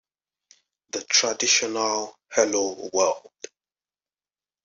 [0.89, 3.29] The traditional Hello, world!